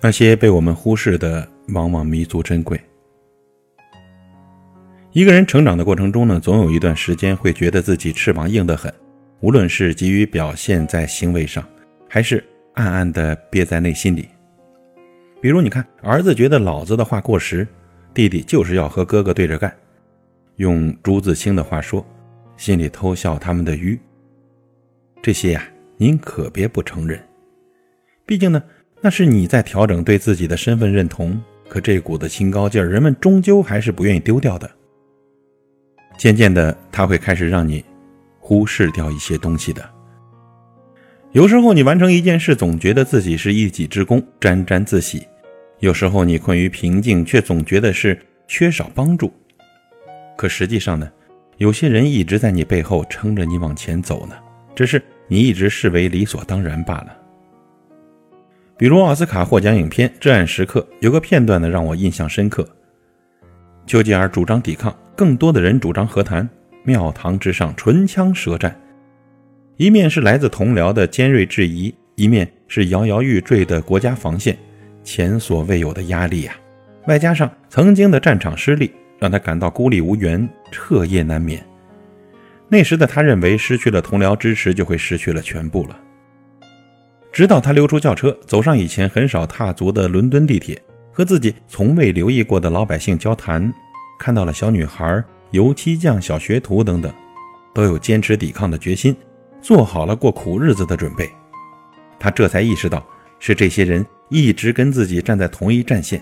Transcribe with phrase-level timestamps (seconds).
[0.00, 2.80] 那些被我们忽视的，往往弥足珍贵。
[5.10, 8.92] 一个人成长的过程中呢，总有一段时间会觉得自己翅膀硬得很，
[9.40, 11.68] 无论是急于表现在行为上，
[12.08, 14.28] 还是暗暗的憋在内心里。
[15.40, 17.66] 比如，你看，儿子觉得老子的话过时，
[18.14, 19.74] 弟弟就是要和哥哥对着干。
[20.56, 22.06] 用朱自清的话说，
[22.56, 23.98] 心里偷笑他们的愚。
[25.20, 25.64] 这些呀，
[25.96, 27.20] 您可别不承认。
[28.24, 28.62] 毕竟呢。
[29.00, 34.68] 那是你在调整对自己的身份认同，可这股子清高劲儿，人们终究还是不愿意丢掉的。
[36.16, 37.84] 渐渐的，他会开始让你
[38.40, 39.88] 忽视掉一些东西的。
[41.30, 45.20] 有时候你完成一件事，总觉得自己是一己之功，沾沾自喜；
[45.78, 48.18] 有时候你困于平静，却总觉得是
[48.48, 49.32] 缺少帮助。
[50.36, 51.08] 可实际上呢，
[51.58, 54.34] 有些人一直在你背后撑着你往前走呢，
[54.74, 57.16] 只是你一直视为理所当然罢了。
[58.78, 62.64] 比如奥斯卡获奖影片《至暗时刻》有个片段呢，让我印象深刻。
[63.86, 66.48] 丘吉尔主张抵抗，更多的人主张和谈。
[66.84, 68.80] 庙堂之上，唇枪舌战，
[69.76, 74.56] 一面是来自同僚的尖锐质疑，一面是摇摇欲坠的国家防线，
[75.02, 76.54] 前所未有的压力呀！
[77.08, 81.62] 外加上曾经的战场失利，让他感到孤立无援，彻夜难眠。
[82.68, 85.98] 那时的他认为，失去了同僚支持，就会失去了全部了。
[87.38, 90.76] 直到他溜出轿车，走上以前很少踏足的伦敦地铁，
[91.12, 93.72] 和自己从未留意过的老百姓交谈，
[94.18, 95.22] 看到了小女孩、
[95.52, 97.14] 油漆匠、小学徒等等，
[97.72, 99.14] 都有坚持抵抗的决心，
[99.62, 101.30] 做好了过苦日子的准备。
[102.18, 103.06] 他这才意识到，
[103.38, 106.20] 是这些人一直跟自己站在同一战线，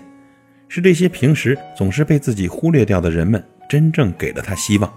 [0.67, 4.93] 是这些平时总是被自己忽略掉的人们，真正给了他希望。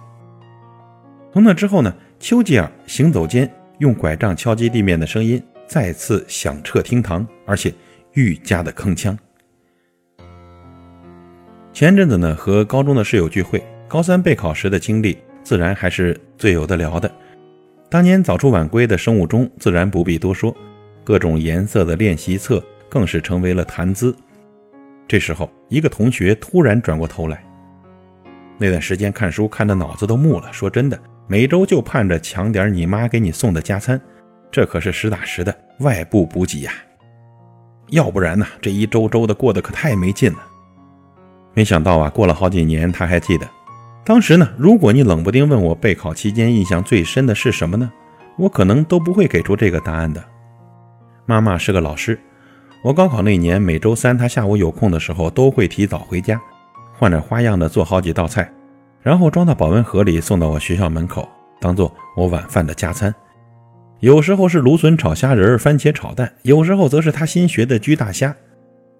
[1.32, 5.42] 从那之后呢，丘吉尔行走间用拐杖敲击地面的声音。
[5.70, 7.72] 再次响彻厅堂，而且
[8.14, 9.16] 愈加的铿锵。
[11.72, 17.08] 前阵子呢，和高中的室友聚会，高三备考时的经历，自然还是最有的聊的。
[17.88, 20.52] 当年早出晚归的生物钟，自然不必多说，
[21.04, 24.12] 各种颜色的练习册更是成为了谈资。
[25.06, 27.44] 这时候，一个同学突然转过头来，
[28.58, 30.52] 那段时间看书看的脑子都木了。
[30.52, 34.00] 说真的，每周就盼着抢点你妈给你送的加餐。
[34.50, 36.72] 这可是实打实的外部补给呀，
[37.90, 40.38] 要不然呢，这一周周的过得可太没劲了。
[41.54, 43.48] 没想到啊，过了好几年，他还记得，
[44.04, 47.90] 当时呢，如果你冷不丁问我备考期间印象最深的是什么呢，
[48.36, 50.22] 我可能都不会给出这个答案的。
[51.26, 52.18] 妈妈是个老师，
[52.82, 56.40] 我高考那年，每周三她下午有空的时候，都会提早回家，
[56.98, 58.50] 换着花样的做好几道菜，
[59.00, 61.28] 然后装到保温盒里送到我学校门口，
[61.60, 63.14] 当做我晚饭的加餐。
[64.00, 68.34] 有时候是芦笋炒虾仁、番茄炒蛋，有时候则是他新学的焗大虾。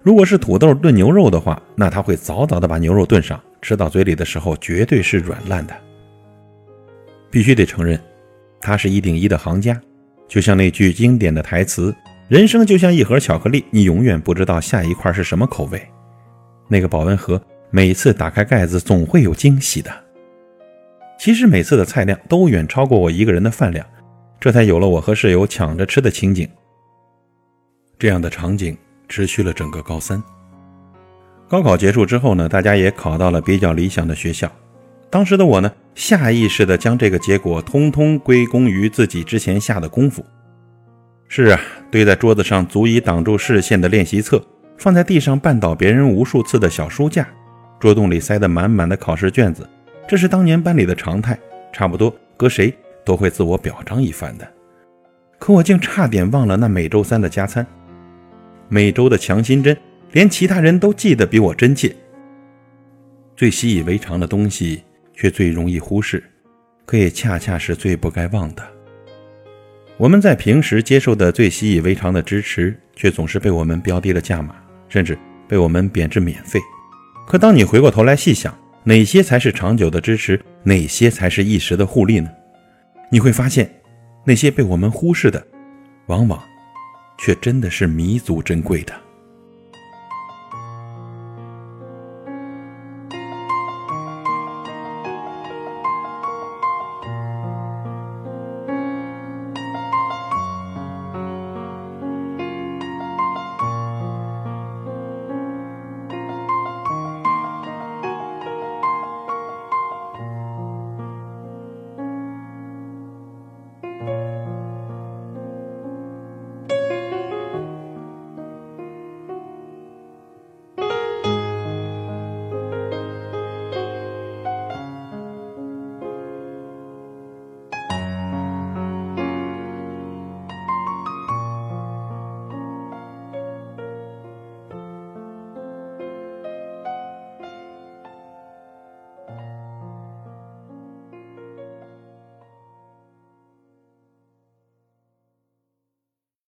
[0.02, 5.74] 如果是土豆炖牛肉的话，那他会早早的把牛肉炖上，吃到嘴里的时候绝对是软烂的。
[7.30, 7.98] 必须得承认，
[8.60, 9.80] 他是一顶一的行家。
[10.28, 11.94] 就像那句经典的台词
[12.28, 15.82] ：“人生就像一盒巧克力，你永远不知道下一块是什么口味。”
[16.68, 17.40] 那个保温盒
[17.70, 19.90] 每次打开盖子，总会有惊喜的。
[21.18, 23.86] 其实每次的菜量都远超过我一个人的饭量。
[24.40, 26.48] 这才有了我和室友抢着吃的情景。
[27.98, 28.74] 这样的场景
[29.06, 30.22] 持续了整个高三。
[31.46, 34.50] 高考结束之后呢，大家也考到了比较理想的学校。
[35.10, 40.24] 当时的我呢，下意识地将这个结果通通归功于自己之前下的功夫。
[41.28, 44.42] 是啊，堆在桌子上足以挡住视线的练习册，
[44.78, 47.28] 放在地上绊倒别人无数次的小书架，
[47.78, 49.68] 桌洞里塞得满满的考试卷子，
[50.08, 51.38] 这是当年班里的常态，
[51.72, 52.74] 差不多搁谁。
[53.10, 54.48] 都会自我表彰一番的，
[55.36, 57.66] 可我竟差点忘了那每周三的加餐，
[58.68, 59.76] 每周的强心针，
[60.12, 61.92] 连其他人都记得比我真切。
[63.34, 66.22] 最习以为常的东西，却最容易忽视，
[66.86, 68.62] 可也恰恰是最不该忘的。
[69.96, 74.54] 我们在平时接受的最习以为常的支持，却总是被我们标低了价码，
[74.88, 75.18] 甚至
[75.48, 76.60] 被我们贬至免费。
[77.26, 82.30] 可当你回过头来细想，哪些才是长久的支持，哪些才是一时的互利呢？
[83.12, 83.68] 你会发现，
[84.24, 85.44] 那些被我们忽视的，
[86.06, 86.40] 往往
[87.18, 88.94] 却真的是弥足珍贵的。